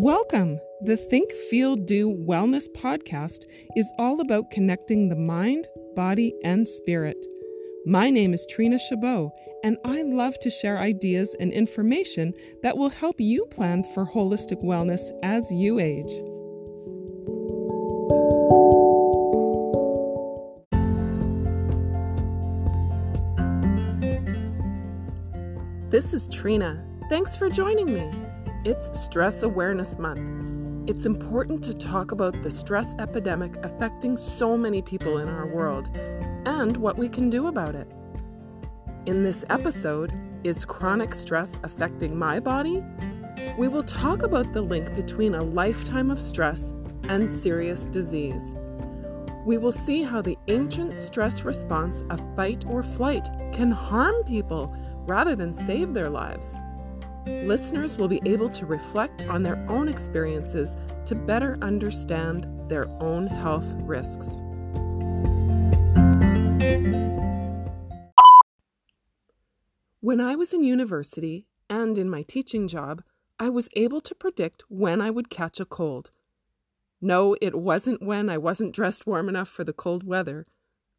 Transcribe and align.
Welcome. 0.00 0.60
The 0.82 0.96
Think, 0.96 1.32
Feel, 1.50 1.74
Do 1.74 2.08
Wellness 2.08 2.68
podcast 2.76 3.46
is 3.74 3.92
all 3.98 4.20
about 4.20 4.52
connecting 4.52 5.08
the 5.08 5.16
mind, 5.16 5.66
body, 5.96 6.32
and 6.44 6.68
spirit. 6.68 7.16
My 7.84 8.08
name 8.08 8.32
is 8.32 8.46
Treena 8.48 8.78
Chabot, 8.78 9.32
and 9.64 9.76
I 9.84 10.02
love 10.02 10.38
to 10.38 10.50
share 10.50 10.78
ideas 10.78 11.34
and 11.40 11.52
information 11.52 12.32
that 12.62 12.76
will 12.76 12.90
help 12.90 13.16
you 13.18 13.44
plan 13.46 13.82
for 13.82 14.06
holistic 14.06 14.62
wellness 14.62 15.00
as 15.24 15.50
you 15.50 15.80
age. 15.80 16.12
This 25.90 26.14
is 26.14 26.28
Treena. 26.28 26.84
Thanks 27.08 27.34
for 27.34 27.50
joining 27.50 27.92
me. 27.92 28.27
It's 28.64 28.90
Stress 28.98 29.44
Awareness 29.44 29.98
Month. 29.98 30.90
It's 30.90 31.06
important 31.06 31.62
to 31.62 31.72
talk 31.72 32.10
about 32.10 32.42
the 32.42 32.50
stress 32.50 32.96
epidemic 32.98 33.54
affecting 33.62 34.16
so 34.16 34.56
many 34.56 34.82
people 34.82 35.18
in 35.18 35.28
our 35.28 35.46
world 35.46 35.96
and 36.44 36.76
what 36.76 36.98
we 36.98 37.08
can 37.08 37.30
do 37.30 37.46
about 37.46 37.76
it. 37.76 37.88
In 39.06 39.22
this 39.22 39.44
episode, 39.48 40.12
Is 40.42 40.64
Chronic 40.64 41.14
Stress 41.14 41.60
Affecting 41.62 42.18
My 42.18 42.40
Body? 42.40 42.82
We 43.56 43.68
will 43.68 43.84
talk 43.84 44.24
about 44.24 44.52
the 44.52 44.62
link 44.62 44.92
between 44.96 45.36
a 45.36 45.44
lifetime 45.44 46.10
of 46.10 46.20
stress 46.20 46.74
and 47.04 47.30
serious 47.30 47.86
disease. 47.86 48.56
We 49.46 49.56
will 49.58 49.72
see 49.72 50.02
how 50.02 50.20
the 50.20 50.36
ancient 50.48 50.98
stress 50.98 51.44
response 51.44 52.02
of 52.10 52.20
fight 52.34 52.64
or 52.66 52.82
flight 52.82 53.28
can 53.52 53.70
harm 53.70 54.24
people 54.24 54.76
rather 55.06 55.36
than 55.36 55.54
save 55.54 55.94
their 55.94 56.10
lives. 56.10 56.58
Listeners 57.46 57.96
will 57.96 58.08
be 58.08 58.20
able 58.24 58.48
to 58.50 58.66
reflect 58.66 59.22
on 59.28 59.42
their 59.42 59.64
own 59.68 59.88
experiences 59.88 60.76
to 61.06 61.14
better 61.14 61.58
understand 61.62 62.46
their 62.68 62.88
own 63.02 63.26
health 63.26 63.66
risks. 63.78 64.40
When 70.00 70.20
I 70.20 70.36
was 70.36 70.52
in 70.52 70.62
university 70.64 71.46
and 71.68 71.98
in 71.98 72.08
my 72.08 72.22
teaching 72.22 72.66
job, 72.66 73.02
I 73.38 73.50
was 73.50 73.68
able 73.74 74.00
to 74.00 74.14
predict 74.14 74.64
when 74.68 75.00
I 75.00 75.10
would 75.10 75.28
catch 75.28 75.60
a 75.60 75.64
cold. 75.64 76.10
No, 77.00 77.36
it 77.40 77.54
wasn't 77.54 78.02
when 78.02 78.28
I 78.28 78.38
wasn't 78.38 78.74
dressed 78.74 79.06
warm 79.06 79.28
enough 79.28 79.48
for 79.48 79.64
the 79.64 79.72
cold 79.72 80.04
weather. 80.04 80.44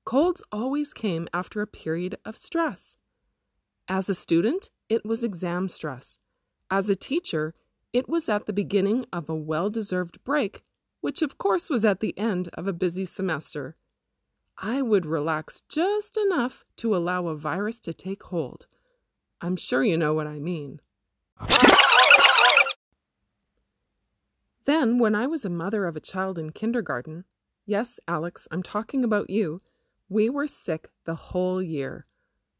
Colds 0.05 0.41
always 0.51 0.93
came 0.93 1.27
after 1.33 1.61
a 1.61 1.67
period 1.67 2.17
of 2.23 2.37
stress. 2.37 2.95
As 3.87 4.09
a 4.09 4.15
student, 4.15 4.71
it 4.89 5.05
was 5.05 5.23
exam 5.23 5.69
stress. 5.69 6.19
As 6.69 6.89
a 6.89 6.95
teacher, 6.95 7.53
it 7.93 8.09
was 8.09 8.27
at 8.27 8.45
the 8.45 8.53
beginning 8.53 9.05
of 9.13 9.29
a 9.29 9.35
well 9.35 9.69
deserved 9.69 10.23
break, 10.23 10.61
which 11.01 11.21
of 11.21 11.37
course 11.37 11.69
was 11.69 11.85
at 11.85 11.99
the 11.99 12.17
end 12.17 12.49
of 12.53 12.67
a 12.67 12.73
busy 12.73 13.05
semester. 13.05 13.75
I 14.57 14.81
would 14.81 15.05
relax 15.05 15.61
just 15.69 16.17
enough 16.17 16.65
to 16.77 16.95
allow 16.95 17.27
a 17.27 17.35
virus 17.35 17.79
to 17.79 17.93
take 17.93 18.23
hold. 18.23 18.67
I'm 19.41 19.55
sure 19.55 19.83
you 19.83 19.97
know 19.97 20.13
what 20.13 20.27
I 20.27 20.39
mean. 20.39 20.81
Then, 24.65 24.99
when 24.99 25.15
I 25.15 25.25
was 25.25 25.45
a 25.45 25.49
mother 25.49 25.85
of 25.85 25.95
a 25.95 26.01
child 26.01 26.37
in 26.37 26.51
kindergarten, 26.51 27.23
yes, 27.65 27.99
Alex, 28.07 28.47
I'm 28.51 28.61
talking 28.61 29.03
about 29.03 29.29
you, 29.29 29.61
we 30.09 30.29
were 30.29 30.45
sick 30.45 30.89
the 31.05 31.15
whole 31.15 31.61
year. 31.61 32.05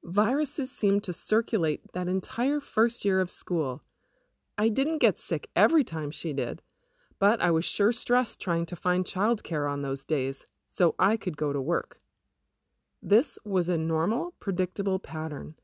Viruses 0.04 0.72
seemed 0.72 1.04
to 1.04 1.14
circulate 1.14 1.82
that 1.94 2.08
entire 2.08 2.60
first 2.60 3.04
year 3.04 3.20
of 3.20 3.30
school. 3.30 3.82
I 4.58 4.70
didn't 4.70 5.00
get 5.00 5.18
sick 5.18 5.50
every 5.56 5.84
time 5.84 6.12
she 6.12 6.34
did, 6.34 6.62
but 7.20 7.42
I 7.42 7.52
was 7.52 7.66
sure 7.66 7.92
stressed 7.92 8.40
trying 8.40 8.66
to 8.68 8.76
find 8.76 9.06
childcare 9.06 9.70
on 9.70 9.82
those 9.82 10.06
days 10.06 10.46
so 10.68 10.96
I 10.98 11.18
could 11.18 11.38
go 11.38 11.52
to 11.52 11.62
work. 11.62 11.98
This 13.02 13.38
was 13.46 13.70
a 13.70 13.78
normal, 13.78 14.34
predictable 14.40 15.00
pattern. 15.00 15.56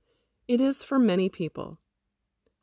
It 0.47 0.61
is 0.61 0.83
for 0.83 0.99
many 0.99 1.29
people. 1.29 1.77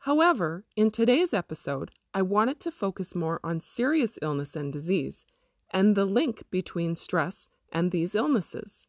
However, 0.01 0.65
in 0.77 0.91
today's 0.91 1.35
episode, 1.35 1.91
I 2.15 2.23
wanted 2.23 2.61
to 2.61 2.71
focus 2.71 3.15
more 3.15 3.41
on 3.43 3.61
serious 3.61 4.19
illness 4.21 4.57
and 4.57 4.73
disease 4.73 5.25
and 5.71 5.95
the 5.95 6.05
link 6.05 6.43
between 6.51 6.97
stress 6.97 7.49
and 7.73 7.91
these 7.91 8.15
illnesses. 8.15 8.87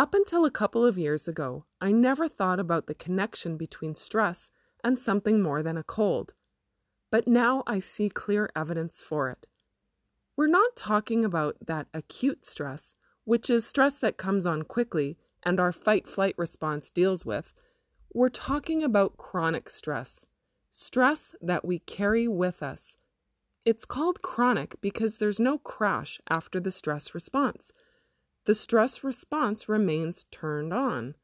Up 0.00 0.14
until 0.14 0.46
a 0.46 0.50
couple 0.50 0.86
of 0.86 0.96
years 0.96 1.28
ago, 1.28 1.66
I 1.78 1.92
never 1.92 2.26
thought 2.26 2.58
about 2.58 2.86
the 2.86 2.94
connection 2.94 3.58
between 3.58 3.94
stress 3.94 4.48
and 4.82 4.98
something 4.98 5.42
more 5.42 5.62
than 5.62 5.76
a 5.76 5.82
cold. 5.82 6.32
But 7.10 7.28
now 7.28 7.62
I 7.66 7.80
see 7.80 8.08
clear 8.08 8.48
evidence 8.56 9.02
for 9.02 9.28
it. 9.28 9.46
We're 10.38 10.46
not 10.46 10.74
talking 10.74 11.22
about 11.22 11.58
that 11.66 11.86
acute 11.92 12.46
stress, 12.46 12.94
which 13.24 13.50
is 13.50 13.66
stress 13.66 13.98
that 13.98 14.16
comes 14.16 14.46
on 14.46 14.62
quickly 14.62 15.18
and 15.42 15.60
our 15.60 15.70
fight 15.70 16.08
flight 16.08 16.34
response 16.38 16.90
deals 16.90 17.26
with. 17.26 17.54
We're 18.14 18.30
talking 18.30 18.82
about 18.82 19.18
chronic 19.18 19.68
stress, 19.68 20.24
stress 20.70 21.34
that 21.42 21.66
we 21.66 21.78
carry 21.78 22.26
with 22.26 22.62
us. 22.62 22.96
It's 23.66 23.84
called 23.84 24.22
chronic 24.22 24.76
because 24.80 25.18
there's 25.18 25.38
no 25.38 25.58
crash 25.58 26.18
after 26.30 26.58
the 26.58 26.70
stress 26.70 27.14
response 27.14 27.70
the 28.44 28.54
stress 28.54 29.04
response 29.04 29.68
remains 29.68 30.24
turned 30.24 30.72
on, 30.72 31.14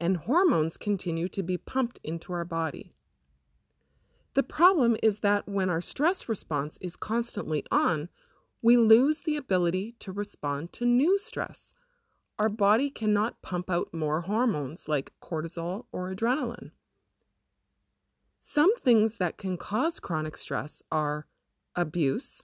and 0.00 0.18
hormones 0.18 0.76
continue 0.76 1.28
to 1.28 1.42
be 1.42 1.56
pumped 1.56 1.98
into 2.04 2.32
our 2.32 2.44
body. 2.44 2.92
The 4.34 4.42
problem 4.42 4.96
is 5.02 5.20
that 5.20 5.48
when 5.48 5.70
our 5.70 5.80
stress 5.80 6.28
response 6.28 6.78
is 6.80 6.94
constantly 6.94 7.64
on, 7.70 8.08
we 8.62 8.76
lose 8.76 9.22
the 9.22 9.36
ability 9.36 9.96
to 10.00 10.12
respond 10.12 10.72
to 10.74 10.84
new 10.84 11.18
stress. 11.18 11.72
Our 12.38 12.48
body 12.48 12.90
cannot 12.90 13.42
pump 13.42 13.70
out 13.70 13.92
more 13.92 14.20
hormones 14.22 14.88
like 14.88 15.12
cortisol 15.20 15.86
or 15.90 16.14
adrenaline. 16.14 16.70
Some 18.40 18.74
things 18.76 19.16
that 19.16 19.38
can 19.38 19.56
cause 19.56 19.98
chronic 19.98 20.36
stress 20.36 20.82
are 20.92 21.26
abuse, 21.74 22.42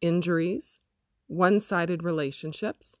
injuries, 0.00 0.78
one 1.26 1.60
sided 1.60 2.02
relationships, 2.02 2.98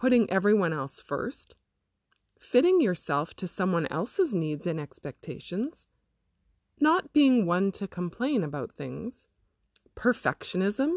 putting 0.00 0.28
everyone 0.30 0.72
else 0.72 0.98
first, 0.98 1.54
fitting 2.38 2.80
yourself 2.80 3.34
to 3.34 3.46
someone 3.46 3.86
else's 3.88 4.32
needs 4.32 4.66
and 4.66 4.80
expectations, 4.80 5.86
not 6.80 7.12
being 7.12 7.44
one 7.44 7.70
to 7.70 7.86
complain 7.86 8.42
about 8.42 8.72
things, 8.72 9.26
perfectionism, 9.94 10.90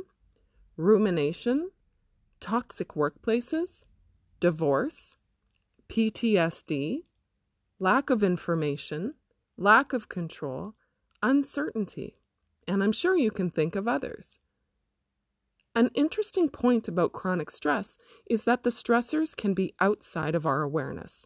rumination, 0.78 1.69
toxic 2.40 2.94
workplaces, 2.94 3.84
divorce, 4.40 5.16
PTSD, 5.90 7.00
lack 7.80 8.09
of 8.09 8.24
information, 8.24 9.16
lack 9.58 9.91
of 9.91 10.08
control, 10.08 10.75
uncertainty, 11.22 12.16
and 12.66 12.81
I'm 12.81 12.94
sure 12.94 13.18
you 13.18 13.31
can 13.31 13.50
think 13.50 13.75
of 13.75 13.85
others. 13.85 14.40
An 15.75 15.89
interesting 15.95 16.50
point 16.50 16.88
about 16.88 17.13
chronic 17.13 17.50
stress 17.50 17.97
is 18.29 18.44
that 18.44 18.63
the 18.63 18.69
stressors 18.69 19.35
can 19.35 19.56
be 19.56 19.73
outside 19.79 20.35
of 20.35 20.45
our 20.45 20.61
awareness. 20.61 21.25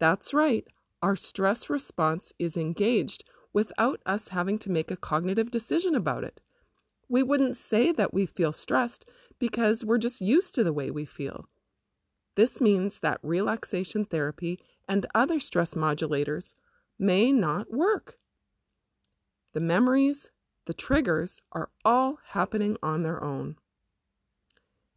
That's 0.00 0.34
right, 0.34 0.66
our 1.00 1.14
stress 1.14 1.70
response 1.70 2.32
is 2.40 2.56
engaged 2.56 3.22
without 3.52 4.00
us 4.04 4.28
having 4.28 4.58
to 4.58 4.70
make 4.70 4.90
a 4.90 4.96
cognitive 4.96 5.50
decision 5.50 5.94
about 5.94 6.24
it. 6.24 6.40
We 7.08 7.22
wouldn't 7.22 7.56
say 7.56 7.92
that 7.92 8.12
we 8.12 8.26
feel 8.26 8.52
stressed 8.52 9.08
because 9.38 9.84
we're 9.84 9.98
just 9.98 10.20
used 10.20 10.56
to 10.56 10.64
the 10.64 10.72
way 10.72 10.90
we 10.90 11.04
feel. 11.04 11.46
This 12.34 12.60
means 12.60 12.98
that 13.00 13.20
relaxation 13.22 14.04
therapy 14.04 14.58
and 14.88 15.06
other 15.14 15.38
stress 15.38 15.74
modulators 15.74 16.54
may 16.98 17.30
not 17.30 17.72
work. 17.72 18.18
The 19.52 19.60
memories, 19.60 20.30
the 20.66 20.74
triggers 20.74 21.40
are 21.52 21.70
all 21.84 22.18
happening 22.28 22.76
on 22.82 23.02
their 23.02 23.22
own. 23.22 23.56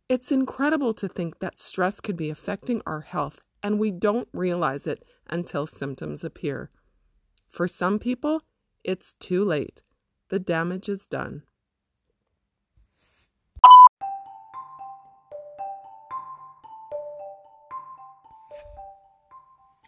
It's 0.07 0.31
incredible 0.31 0.93
to 0.93 1.07
think 1.07 1.39
that 1.39 1.59
stress 1.59 1.99
could 1.99 2.15
be 2.15 2.29
affecting 2.29 2.81
our 2.85 3.01
health 3.01 3.39
and 3.63 3.79
we 3.79 3.89
don't 3.89 4.27
realize 4.31 4.85
it 4.85 5.03
until 5.27 5.65
symptoms 5.65 6.23
appear. 6.23 6.69
For 7.47 7.67
some 7.67 7.97
people, 7.97 8.43
it's 8.83 9.13
too 9.13 9.43
late. 9.43 9.81
The 10.29 10.39
damage 10.39 10.87
is 10.87 11.07
done. 11.07 11.41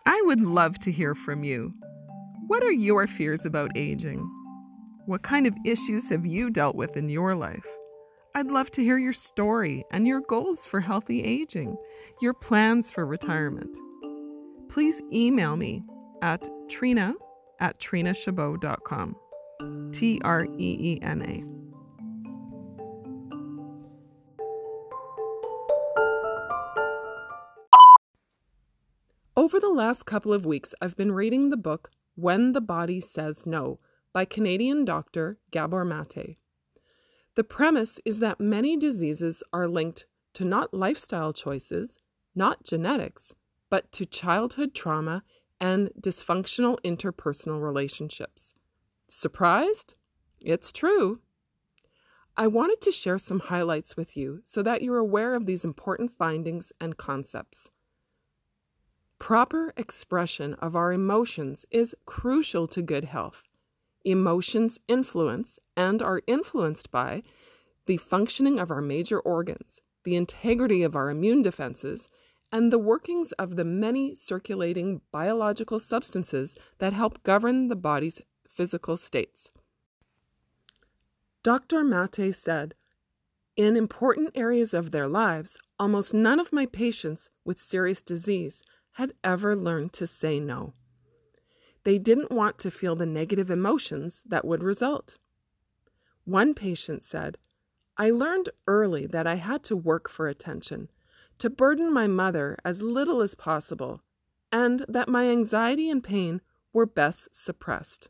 I 0.08 0.22
would 0.26 0.42
love 0.42 0.80
to 0.80 0.92
hear 0.92 1.14
from 1.14 1.44
you. 1.44 1.74
What 2.48 2.64
are 2.64 2.72
your 2.72 3.06
fears 3.06 3.46
about 3.46 3.78
aging? 3.78 4.28
What 5.08 5.22
kind 5.22 5.48
of 5.48 5.56
issues 5.64 6.10
have 6.10 6.26
you 6.26 6.50
dealt 6.50 6.76
with 6.76 6.98
in 6.98 7.08
your 7.08 7.34
life? 7.34 7.66
I'd 8.36 8.48
love 8.48 8.70
to 8.72 8.84
hear 8.84 8.98
your 8.98 9.14
story 9.14 9.86
and 9.90 10.06
your 10.06 10.20
goals 10.20 10.66
for 10.66 10.82
healthy 10.82 11.24
aging, 11.24 11.78
your 12.22 12.34
plans 12.34 12.92
for 12.92 13.06
retirement. 13.06 13.78
Please 14.68 15.02
email 15.14 15.56
me 15.56 15.86
at 16.22 16.46
treena 16.68 17.14
at 17.62 17.80
treenachabot.com. 17.80 19.16
T 19.94 20.20
R 20.26 20.44
E 20.44 20.78
E 20.78 21.00
N 21.02 21.22
A. 21.22 21.42
Over 29.40 29.62
the 29.62 29.70
last 29.70 30.04
couple 30.04 30.34
of 30.34 30.46
weeks, 30.46 30.76
I've 30.82 30.98
been 30.98 31.14
reading 31.14 31.50
the 31.50 31.56
book 31.56 31.92
When 32.16 32.52
the 32.52 32.60
Body 32.60 33.00
Says 33.00 33.46
No 33.46 33.80
by 34.18 34.26
Canadian 34.26 34.84
doctor 34.84 35.36
Gabor 35.52 35.86
Mate. 35.86 36.38
The 37.36 37.44
premise 37.44 38.00
is 38.04 38.18
that 38.18 38.40
many 38.40 38.76
diseases 38.76 39.44
are 39.54 39.68
linked 39.68 40.08
to 40.34 40.44
not 40.44 40.74
lifestyle 40.74 41.34
choices, 41.34 42.00
not 42.34 42.64
genetics, 42.64 43.36
but 43.70 43.92
to 43.92 44.08
childhood 44.08 44.74
trauma 44.74 45.22
and 45.62 45.92
dysfunctional 46.02 46.80
interpersonal 46.84 47.62
relationships. 47.62 48.56
Surprised? 49.08 49.94
It's 50.42 50.72
true. 50.72 51.20
I 52.36 52.48
wanted 52.48 52.82
to 52.82 52.92
share 52.92 53.20
some 53.20 53.42
highlights 53.42 53.96
with 53.96 54.18
you 54.18 54.40
so 54.42 54.64
that 54.64 54.82
you're 54.82 54.98
aware 54.98 55.36
of 55.36 55.46
these 55.46 55.64
important 55.64 56.10
findings 56.18 56.72
and 56.82 56.98
concepts. 56.98 57.70
Proper 59.20 59.76
expression 59.78 60.56
of 60.56 60.76
our 60.76 60.92
emotions 60.92 61.68
is 61.70 61.94
crucial 62.08 62.66
to 62.66 62.82
good 62.82 63.04
health. 63.04 63.44
Emotions 64.08 64.80
influence 64.88 65.60
and 65.76 66.02
are 66.02 66.22
influenced 66.28 66.92
by 66.92 67.22
the 67.88 67.98
functioning 67.98 68.58
of 68.58 68.72
our 68.72 68.80
major 68.80 69.20
organs, 69.20 69.82
the 70.06 70.16
integrity 70.16 70.82
of 70.82 70.96
our 70.96 71.10
immune 71.10 71.42
defenses, 71.42 72.08
and 72.50 72.72
the 72.72 72.80
workings 72.80 73.34
of 73.34 73.58
the 73.58 73.66
many 73.66 74.16
circulating 74.16 75.02
biological 75.12 75.78
substances 75.78 76.56
that 76.78 76.94
help 76.94 77.22
govern 77.24 77.68
the 77.68 77.76
body's 77.76 78.22
physical 78.48 78.96
states. 78.96 79.50
Dr. 81.44 81.84
Mate 81.84 82.34
said, 82.34 82.76
In 83.58 83.76
important 83.76 84.32
areas 84.36 84.74
of 84.74 84.92
their 84.92 85.10
lives, 85.10 85.58
almost 85.78 86.14
none 86.14 86.40
of 86.40 86.54
my 86.54 86.66
patients 86.66 87.30
with 87.44 87.60
serious 87.60 88.02
disease 88.02 88.64
had 88.94 89.12
ever 89.22 89.54
learned 89.54 89.92
to 89.92 90.08
say 90.08 90.40
no. 90.40 90.76
They 91.88 92.00
didn't 92.00 92.34
want 92.34 92.58
to 92.58 92.70
feel 92.70 92.98
the 92.98 93.06
negative 93.06 93.50
emotions 93.50 94.22
that 94.26 94.44
would 94.44 94.62
result. 94.62 95.16
One 96.26 96.54
patient 96.54 97.02
said, 97.02 97.38
I 97.96 98.10
learned 98.10 98.50
early 98.68 99.08
that 99.08 99.26
I 99.26 99.36
had 99.36 99.64
to 99.64 99.78
work 99.78 100.10
for 100.10 100.28
attention, 100.28 100.90
to 101.38 101.50
burden 101.50 101.94
my 101.94 102.06
mother 102.06 102.58
as 102.66 102.82
little 102.82 103.22
as 103.22 103.36
possible, 103.36 104.02
and 104.52 104.86
that 104.90 105.08
my 105.08 105.30
anxiety 105.30 105.90
and 105.90 106.04
pain 106.04 106.42
were 106.74 106.86
best 106.86 107.30
suppressed. 107.32 108.10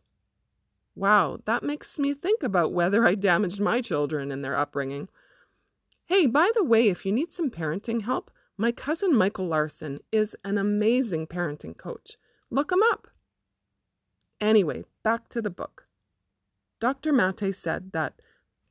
Wow, 0.96 1.38
that 1.46 1.62
makes 1.62 2.00
me 2.00 2.16
think 2.16 2.42
about 2.42 2.74
whether 2.74 3.06
I 3.06 3.14
damaged 3.14 3.62
my 3.62 3.82
children 3.82 4.32
in 4.32 4.42
their 4.42 4.58
upbringing. 4.58 5.08
Hey, 6.06 6.26
by 6.26 6.50
the 6.56 6.64
way, 6.64 6.88
if 6.88 7.06
you 7.06 7.12
need 7.12 7.32
some 7.32 7.52
parenting 7.52 8.06
help, 8.06 8.32
my 8.58 8.72
cousin 8.72 9.16
Michael 9.16 9.46
Larson 9.46 10.00
is 10.12 10.36
an 10.44 10.58
amazing 10.58 11.28
parenting 11.28 11.78
coach. 11.78 12.18
Look 12.50 12.72
him 12.72 12.82
up. 12.92 13.10
Anyway, 14.40 14.84
back 15.04 15.30
to 15.30 15.42
the 15.42 15.50
book. 15.50 15.86
Dr. 16.80 17.12
Mate 17.12 17.56
said 17.56 17.92
that 17.94 18.22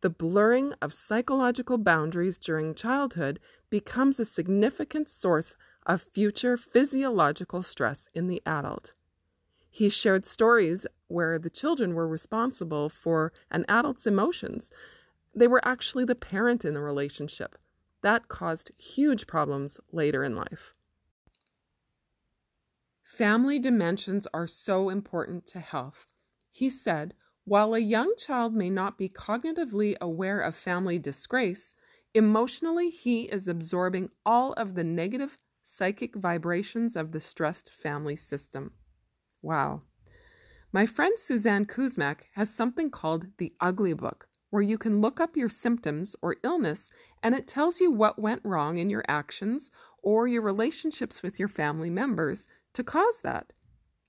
the 0.00 0.10
blurring 0.10 0.74
of 0.80 0.94
psychological 0.94 1.78
boundaries 1.78 2.38
during 2.38 2.74
childhood 2.74 3.40
becomes 3.70 4.20
a 4.20 4.24
significant 4.24 5.08
source 5.08 5.54
of 5.84 6.02
future 6.02 6.56
physiological 6.56 7.62
stress 7.62 8.08
in 8.14 8.28
the 8.28 8.42
adult. 8.46 8.92
He 9.68 9.88
shared 9.88 10.24
stories 10.24 10.86
where 11.08 11.38
the 11.38 11.50
children 11.50 11.94
were 11.94 12.08
responsible 12.08 12.88
for 12.88 13.32
an 13.50 13.64
adult's 13.68 14.06
emotions. 14.06 14.70
They 15.34 15.48
were 15.48 15.66
actually 15.66 16.04
the 16.04 16.14
parent 16.14 16.64
in 16.64 16.74
the 16.74 16.80
relationship. 16.80 17.56
That 18.02 18.28
caused 18.28 18.70
huge 18.78 19.26
problems 19.26 19.78
later 19.92 20.22
in 20.24 20.36
life. 20.36 20.72
Family 23.06 23.60
dimensions 23.60 24.26
are 24.34 24.48
so 24.48 24.88
important 24.88 25.46
to 25.46 25.60
health. 25.60 26.06
He 26.50 26.68
said, 26.68 27.14
while 27.44 27.72
a 27.72 27.78
young 27.78 28.12
child 28.18 28.52
may 28.52 28.68
not 28.68 28.98
be 28.98 29.08
cognitively 29.08 29.94
aware 30.00 30.40
of 30.40 30.56
family 30.56 30.98
disgrace, 30.98 31.76
emotionally 32.14 32.90
he 32.90 33.22
is 33.22 33.46
absorbing 33.46 34.10
all 34.26 34.52
of 34.54 34.74
the 34.74 34.82
negative 34.82 35.36
psychic 35.62 36.16
vibrations 36.16 36.96
of 36.96 37.12
the 37.12 37.20
stressed 37.20 37.72
family 37.72 38.16
system. 38.16 38.72
Wow. 39.40 39.82
My 40.72 40.84
friend 40.84 41.16
Suzanne 41.16 41.64
Kuzmak 41.64 42.22
has 42.34 42.52
something 42.52 42.90
called 42.90 43.28
the 43.38 43.52
Ugly 43.60 43.94
Book, 43.94 44.26
where 44.50 44.62
you 44.62 44.78
can 44.78 45.00
look 45.00 45.20
up 45.20 45.36
your 45.36 45.48
symptoms 45.48 46.16
or 46.20 46.36
illness 46.42 46.90
and 47.22 47.36
it 47.36 47.46
tells 47.46 47.80
you 47.80 47.92
what 47.92 48.18
went 48.18 48.42
wrong 48.44 48.78
in 48.78 48.90
your 48.90 49.04
actions 49.06 49.70
or 50.02 50.26
your 50.26 50.42
relationships 50.42 51.22
with 51.22 51.38
your 51.38 51.48
family 51.48 51.90
members 51.90 52.48
to 52.76 52.84
cause 52.84 53.22
that. 53.22 53.52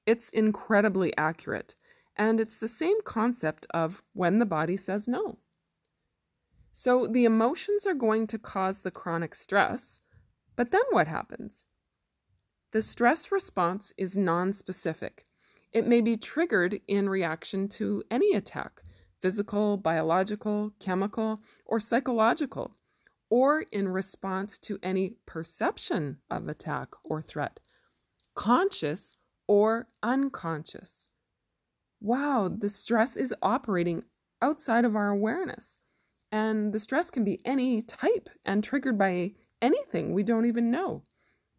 It's 0.06 0.30
incredibly 0.30 1.16
accurate, 1.18 1.75
and 2.18 2.40
it's 2.40 2.58
the 2.58 2.68
same 2.68 3.02
concept 3.04 3.66
of 3.72 4.04
when 4.14 4.40
the 4.40 4.46
body 4.46 4.75
says 4.75 5.08
no. 5.08 5.40
So 6.74 7.08
the 7.08 7.24
emotions 7.24 7.88
are 7.88 7.94
going 7.94 8.28
to 8.28 8.38
cause 8.38 8.81
the 8.81 8.92
chronic 8.92 9.36
stress, 9.36 10.02
but 10.58 10.72
then 10.72 10.84
what 10.92 11.08
happens? 11.08 11.64
The 12.74 12.81
stress 12.81 13.31
response 13.31 13.94
is 13.98 14.18
non-specific. 14.18 15.24
It 15.72 15.88
may 15.88 16.02
be 16.02 16.18
triggered 16.18 16.81
in 16.88 17.08
reaction 17.08 17.70
to 17.70 18.04
any 18.12 18.34
attack, 18.34 18.81
physical, 19.22 19.78
biological, 19.78 20.74
chemical, 20.80 21.40
or 21.66 21.80
psychological, 21.80 22.75
or 23.30 23.62
in 23.72 23.88
response 23.88 24.58
to 24.60 24.78
any 24.84 25.16
perception 25.25 26.18
of 26.30 26.50
attack 26.50 26.90
or 27.04 27.22
threat, 27.22 27.60
conscious 28.38 29.18
or 29.48 29.88
unconscious. 30.04 31.07
Wow, 32.00 32.50
the 32.56 32.69
stress 32.69 33.18
is 33.18 33.34
operating 33.42 34.04
outside 34.42 34.86
of 34.86 34.95
our 34.95 35.10
awareness. 35.10 35.78
And 36.31 36.72
the 36.72 36.80
stress 36.80 37.10
can 37.10 37.24
be 37.24 37.42
any 37.44 37.81
type 37.81 38.30
and 38.45 38.63
triggered 38.63 38.98
by 38.98 39.31
anything 39.62 40.13
we 40.13 40.24
don't 40.24 40.45
even 40.45 40.69
know. 40.69 41.01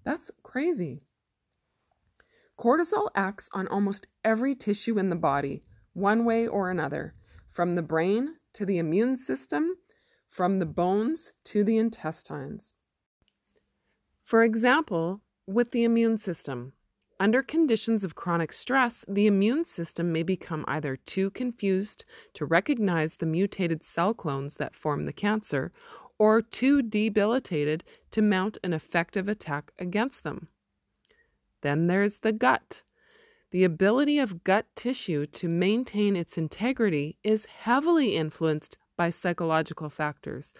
That's 0.04 0.30
crazy. 0.42 1.00
Cortisol 2.56 3.08
acts 3.14 3.48
on 3.52 3.66
almost 3.66 4.06
every 4.24 4.54
tissue 4.54 4.98
in 4.98 5.10
the 5.10 5.16
body, 5.16 5.62
one 5.94 6.24
way 6.24 6.46
or 6.46 6.70
another, 6.70 7.12
from 7.48 7.74
the 7.74 7.82
brain 7.82 8.36
to 8.52 8.64
the 8.64 8.78
immune 8.78 9.16
system, 9.16 9.74
from 10.28 10.60
the 10.60 10.66
bones 10.66 11.32
to 11.46 11.64
the 11.64 11.76
intestines. 11.76 12.74
For 14.22 14.44
example, 14.44 15.22
with 15.48 15.70
the 15.70 15.82
immune 15.82 16.18
system, 16.18 16.74
under 17.18 17.42
conditions 17.42 18.04
of 18.04 18.14
chronic 18.14 18.52
stress, 18.52 19.04
the 19.08 19.26
immune 19.26 19.64
system 19.64 20.12
may 20.12 20.22
become 20.22 20.64
either 20.68 20.94
too 20.94 21.30
confused 21.30 22.04
to 22.34 22.44
recognize 22.44 23.16
the 23.16 23.26
mutated 23.26 23.82
cell 23.82 24.14
clones 24.14 24.56
that 24.56 24.76
form 24.76 25.06
the 25.06 25.12
cancer 25.12 25.72
or 26.18 26.42
too 26.42 26.82
debilitated 26.82 27.82
to 28.10 28.20
mount 28.20 28.58
an 28.62 28.72
effective 28.72 29.26
attack 29.26 29.72
against 29.78 30.22
them. 30.22 30.48
Then 31.62 31.86
there's 31.86 32.18
the 32.18 32.32
gut. 32.32 32.82
The 33.50 33.64
ability 33.64 34.18
of 34.18 34.44
gut 34.44 34.66
tissue 34.76 35.24
to 35.26 35.48
maintain 35.48 36.14
its 36.14 36.36
integrity 36.36 37.16
is 37.24 37.46
heavily 37.46 38.16
influenced 38.16 38.76
by 38.96 39.10
psychological 39.10 39.88
factors, 39.88 40.52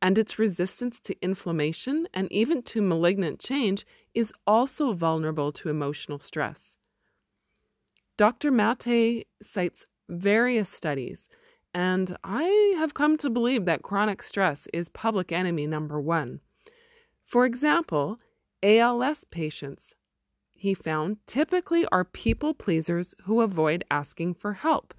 and 0.00 0.18
its 0.18 0.38
resistance 0.38 1.00
to 1.00 1.16
inflammation 1.22 2.06
and 2.12 2.30
even 2.30 2.62
to 2.62 2.82
malignant 2.82 3.40
change 3.40 3.86
is 4.14 4.32
also 4.46 4.92
vulnerable 4.92 5.52
to 5.52 5.68
emotional 5.68 6.18
stress. 6.18 6.76
Dr. 8.16 8.50
Mate 8.50 9.26
cites 9.42 9.84
various 10.08 10.70
studies, 10.70 11.28
and 11.74 12.16
I 12.24 12.74
have 12.78 12.94
come 12.94 13.16
to 13.18 13.30
believe 13.30 13.64
that 13.64 13.82
chronic 13.82 14.22
stress 14.22 14.66
is 14.72 14.88
public 14.88 15.32
enemy 15.32 15.66
number 15.66 16.00
one. 16.00 16.40
For 17.24 17.44
example, 17.44 18.18
ALS 18.62 19.24
patients 19.24 19.94
he 20.56 20.74
found, 20.74 21.18
typically 21.26 21.86
are 21.86 22.04
people 22.04 22.54
pleasers 22.54 23.14
who 23.24 23.40
avoid 23.40 23.84
asking 23.90 24.34
for 24.34 24.54
help. 24.54 24.94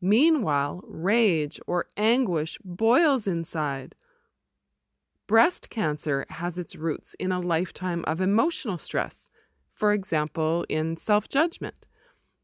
Meanwhile, 0.00 0.82
rage 0.86 1.60
or 1.66 1.86
anguish 1.96 2.58
boils 2.64 3.26
inside. 3.26 3.94
Breast 5.32 5.70
cancer 5.70 6.26
has 6.28 6.58
its 6.58 6.76
roots 6.76 7.16
in 7.18 7.32
a 7.32 7.40
lifetime 7.40 8.04
of 8.06 8.20
emotional 8.20 8.76
stress, 8.76 9.30
for 9.72 9.94
example, 9.94 10.66
in 10.68 10.98
self 10.98 11.26
judgment. 11.26 11.86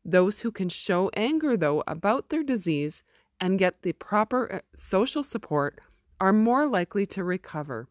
Those 0.06 0.40
who 0.40 0.50
can 0.50 0.70
show 0.70 1.10
anger, 1.12 1.54
though, 1.54 1.84
about 1.86 2.30
their 2.30 2.42
disease 2.42 3.02
and 3.38 3.58
get 3.58 3.82
the 3.82 3.92
proper 3.92 4.50
uh, 4.50 4.60
social 4.74 5.22
support 5.22 5.80
are 6.18 6.32
more 6.32 6.66
likely 6.66 7.04
to 7.04 7.22
recover 7.22 7.88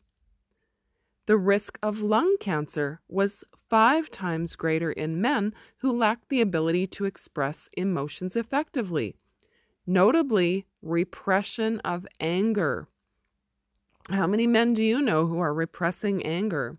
the 1.27 1.37
risk 1.37 1.77
of 1.83 2.01
lung 2.01 2.35
cancer 2.39 2.99
was 3.07 3.43
five 3.69 4.09
times 4.09 4.55
greater 4.55 4.91
in 4.91 5.21
men 5.21 5.53
who 5.81 5.95
lacked 5.95 6.29
the 6.29 6.41
ability 6.41 6.87
to 6.87 7.05
express 7.05 7.69
emotions 7.77 8.35
effectively. 8.35 9.15
notably 9.85 10.65
repression 10.81 11.79
of 11.81 12.07
anger. 12.19 12.87
How 14.09 14.25
many 14.25 14.47
men 14.47 14.73
do 14.73 14.85
you 14.85 15.01
know 15.01 15.27
who 15.27 15.39
are 15.39 15.53
repressing 15.53 16.25
anger? 16.25 16.75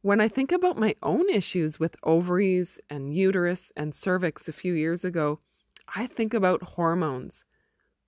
When 0.00 0.20
I 0.20 0.26
think 0.26 0.50
about 0.50 0.76
my 0.76 0.96
own 1.00 1.30
issues 1.30 1.78
with 1.78 1.94
ovaries 2.02 2.80
and 2.90 3.14
uterus 3.14 3.70
and 3.76 3.94
cervix 3.94 4.48
a 4.48 4.52
few 4.52 4.72
years 4.72 5.04
ago, 5.04 5.38
I 5.94 6.08
think 6.08 6.34
about 6.34 6.62
hormones. 6.74 7.44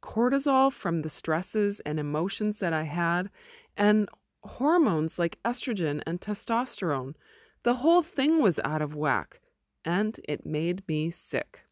Cortisol 0.03 0.73
from 0.73 1.03
the 1.03 1.11
stresses 1.11 1.79
and 1.87 2.01
emotions 2.01 2.59
that 2.59 2.73
I 2.73 2.83
had, 2.83 3.31
and 3.77 4.09
hormones 4.43 5.17
like 5.17 5.39
estrogen 5.45 6.03
and 6.05 6.21
testosterone. 6.21 7.15
The 7.63 7.75
whole 7.75 8.03
thing 8.03 8.43
was 8.43 8.59
out 8.65 8.83
of 8.83 8.97
whack, 8.97 9.41
and 9.85 10.19
it 10.29 10.45
made 10.45 10.83
me 10.89 11.13
sick. 11.13 11.64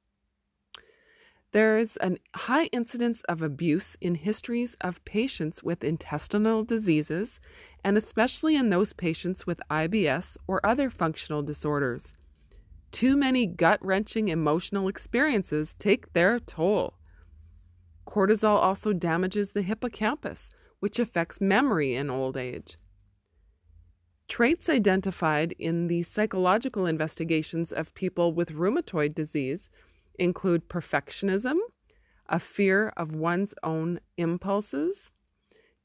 There's 1.53 1.99
a 2.01 2.17
high 2.35 2.67
incidence 2.67 3.21
of 3.29 3.43
abuse 3.43 3.95
in 4.01 4.15
histories 4.15 4.75
of 4.81 5.05
patients 5.05 5.63
with 5.63 5.85
intestinal 5.85 6.65
diseases, 6.65 7.41
and 7.85 7.99
especially 7.99 8.57
in 8.57 8.71
those 8.71 8.95
patients 8.95 9.47
with 9.47 9.61
IBS 9.71 10.39
or 10.47 10.65
other 10.65 10.89
functional 10.89 11.43
disorders. 11.43 12.15
Too 12.91 13.17
many 13.17 13.47
gut 13.47 13.85
wrenching 13.85 14.29
emotional 14.29 14.89
experiences 14.89 15.75
take 15.79 16.15
their 16.15 16.39
toll. 16.39 16.95
Cortisol 18.07 18.57
also 18.57 18.95
damages 18.95 19.53
the 19.53 19.63
hippocampus, 19.63 20.51
which 20.81 20.99
affects 20.99 21.41
memory 21.41 21.95
in 21.95 22.09
old 22.09 22.39
age. 22.39 22.77
Traits 24.27 24.71
identified 24.71 25.55
in 25.59 25.89
the 25.89 26.03
psychological 26.03 26.87
investigations 26.87 27.73
of 27.73 27.95
people 27.95 28.33
with 28.33 28.55
rheumatoid 28.55 29.15
disease 29.15 29.69
include 30.19 30.69
perfectionism, 30.69 31.57
a 32.29 32.39
fear 32.41 32.93
of 32.97 33.15
one's 33.15 33.55
own 33.63 34.01
impulses, 34.17 35.11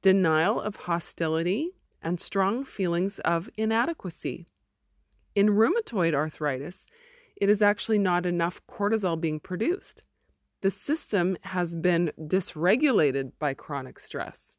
denial 0.02 0.62
of 0.62 0.76
hostility, 0.76 1.70
and 2.02 2.20
strong 2.20 2.64
feelings 2.64 3.20
of 3.20 3.50
inadequacy. 3.58 4.46
In 5.36 5.50
rheumatoid 5.50 6.14
arthritis, 6.14 6.86
it 7.36 7.50
is 7.50 7.62
actually 7.62 8.00
not 8.00 8.26
enough 8.26 8.62
cortisol 8.68 9.20
being 9.20 9.40
produced. 9.40 10.04
The 10.62 10.72
system 10.72 11.38
has 11.42 11.76
been 11.76 12.12
dysregulated 12.20 13.34
by 13.40 13.54
chronic 13.54 14.00
stress. 14.00 14.58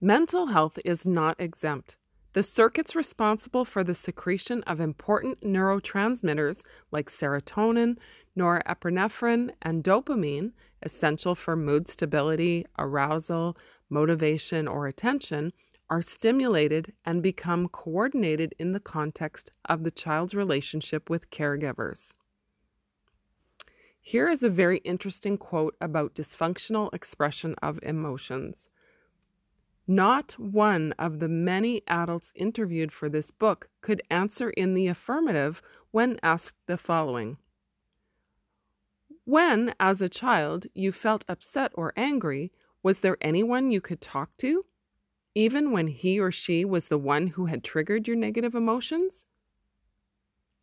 Mental 0.00 0.46
health 0.46 0.78
is 0.84 1.06
not 1.06 1.38
exempt. 1.38 1.96
The 2.34 2.42
circuits 2.42 2.96
responsible 2.96 3.64
for 3.64 3.84
the 3.84 3.94
secretion 3.94 4.64
of 4.64 4.80
important 4.80 5.42
neurotransmitters 5.42 6.62
like 6.90 7.08
serotonin, 7.08 7.96
norepinephrine, 8.36 9.52
and 9.62 9.84
dopamine, 9.84 10.50
essential 10.82 11.36
for 11.36 11.54
mood 11.54 11.88
stability, 11.88 12.66
arousal, 12.76 13.56
motivation, 13.88 14.66
or 14.66 14.88
attention, 14.88 15.52
are 15.88 16.02
stimulated 16.02 16.92
and 17.04 17.22
become 17.22 17.68
coordinated 17.68 18.52
in 18.58 18.72
the 18.72 18.80
context 18.80 19.52
of 19.66 19.84
the 19.84 19.92
child's 19.92 20.34
relationship 20.34 21.08
with 21.08 21.30
caregivers. 21.30 22.08
Here 24.00 24.28
is 24.28 24.42
a 24.42 24.50
very 24.50 24.78
interesting 24.78 25.38
quote 25.38 25.76
about 25.80 26.16
dysfunctional 26.16 26.92
expression 26.92 27.54
of 27.62 27.78
emotions. 27.84 28.66
Not 29.86 30.32
one 30.38 30.92
of 30.98 31.18
the 31.18 31.28
many 31.28 31.82
adults 31.86 32.32
interviewed 32.34 32.90
for 32.90 33.10
this 33.10 33.30
book 33.30 33.68
could 33.82 34.00
answer 34.10 34.48
in 34.50 34.72
the 34.72 34.86
affirmative 34.86 35.60
when 35.90 36.18
asked 36.22 36.56
the 36.66 36.78
following 36.78 37.36
When, 39.24 39.74
as 39.78 40.00
a 40.00 40.08
child, 40.08 40.66
you 40.74 40.90
felt 40.90 41.24
upset 41.28 41.70
or 41.74 41.92
angry, 41.96 42.50
was 42.82 43.00
there 43.00 43.18
anyone 43.20 43.70
you 43.70 43.82
could 43.82 44.00
talk 44.00 44.34
to? 44.38 44.62
Even 45.34 45.70
when 45.70 45.88
he 45.88 46.18
or 46.18 46.32
she 46.32 46.64
was 46.64 46.88
the 46.88 46.98
one 46.98 47.28
who 47.28 47.46
had 47.46 47.62
triggered 47.62 48.06
your 48.06 48.16
negative 48.16 48.54
emotions? 48.54 49.24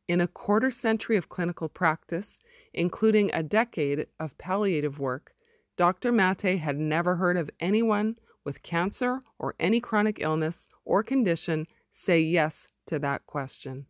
In 0.08 0.20
a 0.20 0.28
quarter 0.28 0.72
century 0.72 1.16
of 1.16 1.30
clinical 1.30 1.70
practice, 1.70 2.40
including 2.74 3.30
a 3.34 3.44
decade 3.44 4.08
of 4.20 4.38
palliative 4.38 4.98
work, 4.98 5.34
Dr. 5.78 6.12
Mate 6.12 6.60
had 6.60 6.78
never 6.78 7.16
heard 7.16 7.38
of 7.38 7.50
anyone 7.60 8.18
with 8.44 8.64
cancer 8.64 9.20
or 9.38 9.56
any 9.60 9.80
chronic 9.80 10.18
illness 10.20 10.66
or 10.86 11.04
condition 11.04 11.66
say 11.94 12.20
yes 12.20 12.68
to 12.86 13.00
that 13.00 13.26
question. 13.26 13.86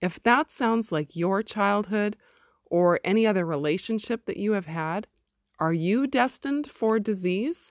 If 0.00 0.22
that 0.22 0.50
sounds 0.50 0.90
like 0.90 1.16
your 1.16 1.42
childhood 1.42 2.16
or 2.64 3.00
any 3.04 3.26
other 3.26 3.44
relationship 3.44 4.24
that 4.26 4.38
you 4.38 4.52
have 4.52 4.66
had, 4.66 5.06
are 5.58 5.74
you 5.74 6.06
destined 6.06 6.70
for 6.70 6.98
disease? 6.98 7.70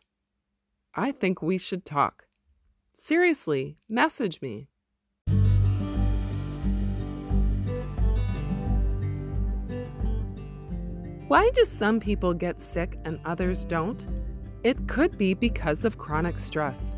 I 0.93 1.11
think 1.11 1.41
we 1.41 1.57
should 1.57 1.85
talk. 1.85 2.25
Seriously, 2.93 3.77
message 3.87 4.41
me. 4.41 4.67
Why 11.27 11.49
do 11.53 11.63
some 11.63 11.99
people 11.99 12.33
get 12.33 12.59
sick 12.59 12.99
and 13.05 13.19
others 13.23 13.63
don't? 13.63 14.07
It 14.61 14.89
could 14.89 15.17
be 15.17 15.33
because 15.33 15.85
of 15.85 15.97
chronic 15.97 16.37
stress. 16.37 16.97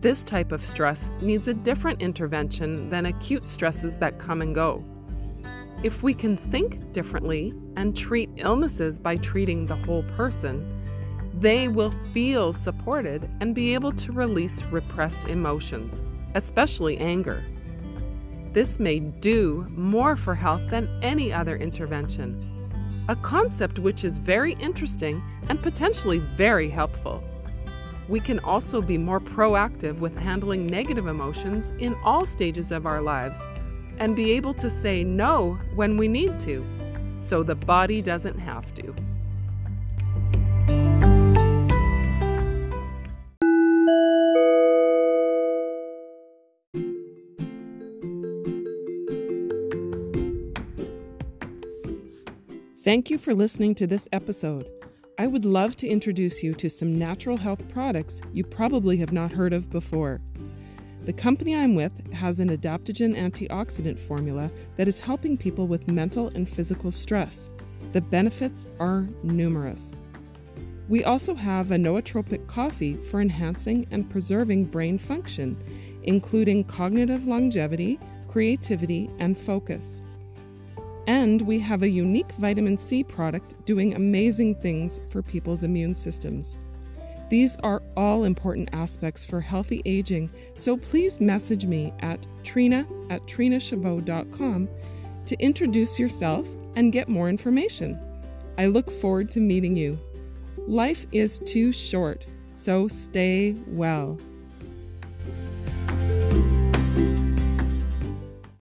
This 0.00 0.22
type 0.22 0.52
of 0.52 0.64
stress 0.64 1.10
needs 1.20 1.48
a 1.48 1.54
different 1.54 2.00
intervention 2.00 2.88
than 2.88 3.06
acute 3.06 3.48
stresses 3.48 3.96
that 3.96 4.20
come 4.20 4.42
and 4.42 4.54
go. 4.54 4.84
If 5.82 6.04
we 6.04 6.14
can 6.14 6.36
think 6.36 6.92
differently 6.92 7.52
and 7.76 7.96
treat 7.96 8.30
illnesses 8.36 9.00
by 9.00 9.16
treating 9.16 9.66
the 9.66 9.74
whole 9.74 10.04
person, 10.16 10.72
they 11.34 11.66
will 11.66 11.92
feel 12.12 12.52
supported 12.52 13.28
and 13.40 13.56
be 13.56 13.74
able 13.74 13.92
to 13.92 14.12
release 14.12 14.62
repressed 14.64 15.26
emotions, 15.26 16.00
especially 16.36 16.96
anger. 16.98 17.42
This 18.52 18.78
may 18.78 19.00
do 19.00 19.66
more 19.70 20.16
for 20.16 20.34
health 20.36 20.62
than 20.70 20.88
any 21.02 21.32
other 21.32 21.56
intervention 21.56 22.47
a 23.08 23.16
concept 23.16 23.78
which 23.78 24.04
is 24.04 24.18
very 24.18 24.52
interesting 24.54 25.22
and 25.48 25.60
potentially 25.62 26.18
very 26.18 26.68
helpful. 26.68 27.24
We 28.08 28.20
can 28.20 28.38
also 28.40 28.80
be 28.80 28.98
more 28.98 29.20
proactive 29.20 29.98
with 29.98 30.16
handling 30.16 30.66
negative 30.66 31.06
emotions 31.06 31.72
in 31.78 31.94
all 32.04 32.24
stages 32.24 32.70
of 32.70 32.86
our 32.86 33.00
lives 33.00 33.38
and 33.98 34.14
be 34.14 34.32
able 34.32 34.54
to 34.54 34.70
say 34.70 35.04
no 35.04 35.58
when 35.74 35.96
we 35.96 36.06
need 36.06 36.38
to, 36.40 36.64
so 37.18 37.42
the 37.42 37.54
body 37.54 38.00
doesn't 38.00 38.38
have 38.38 38.72
to. 38.74 38.94
Thank 52.88 53.10
you 53.10 53.18
for 53.18 53.34
listening 53.34 53.74
to 53.74 53.86
this 53.86 54.08
episode. 54.12 54.66
I 55.18 55.26
would 55.26 55.44
love 55.44 55.76
to 55.76 55.86
introduce 55.86 56.42
you 56.42 56.54
to 56.54 56.70
some 56.70 56.98
natural 56.98 57.36
health 57.36 57.68
products 57.68 58.22
you 58.32 58.44
probably 58.44 58.96
have 58.96 59.12
not 59.12 59.30
heard 59.30 59.52
of 59.52 59.68
before. 59.68 60.22
The 61.04 61.12
company 61.12 61.54
I'm 61.54 61.74
with 61.74 62.10
has 62.14 62.40
an 62.40 62.48
adaptogen 62.48 63.14
antioxidant 63.14 63.98
formula 63.98 64.50
that 64.76 64.88
is 64.88 65.00
helping 65.00 65.36
people 65.36 65.66
with 65.66 65.86
mental 65.86 66.28
and 66.28 66.48
physical 66.48 66.90
stress. 66.90 67.50
The 67.92 68.00
benefits 68.00 68.66
are 68.80 69.06
numerous. 69.22 69.94
We 70.88 71.04
also 71.04 71.34
have 71.34 71.72
a 71.72 71.76
nootropic 71.76 72.46
coffee 72.46 72.94
for 72.94 73.20
enhancing 73.20 73.86
and 73.90 74.08
preserving 74.08 74.64
brain 74.64 74.96
function, 74.96 75.62
including 76.04 76.64
cognitive 76.64 77.26
longevity, 77.26 78.00
creativity, 78.28 79.10
and 79.18 79.36
focus. 79.36 80.00
And 81.08 81.40
we 81.40 81.58
have 81.60 81.82
a 81.82 81.88
unique 81.88 82.30
vitamin 82.32 82.76
C 82.76 83.02
product 83.02 83.54
doing 83.64 83.94
amazing 83.94 84.54
things 84.56 85.00
for 85.08 85.22
people's 85.22 85.64
immune 85.64 85.94
systems. 85.94 86.58
These 87.30 87.56
are 87.62 87.82
all 87.96 88.24
important 88.24 88.68
aspects 88.74 89.24
for 89.24 89.40
healthy 89.40 89.80
aging, 89.86 90.30
so 90.54 90.76
please 90.76 91.18
message 91.18 91.64
me 91.64 91.94
at 92.00 92.26
treena 92.42 92.86
at 93.10 93.22
treenachabot.com 93.22 94.68
to 95.24 95.36
introduce 95.40 95.98
yourself 95.98 96.46
and 96.76 96.92
get 96.92 97.08
more 97.08 97.30
information. 97.30 97.98
I 98.58 98.66
look 98.66 98.90
forward 98.90 99.30
to 99.30 99.40
meeting 99.40 99.76
you. 99.76 99.98
Life 100.66 101.06
is 101.10 101.38
too 101.38 101.72
short, 101.72 102.26
so 102.52 102.86
stay 102.86 103.56
well. 103.66 104.18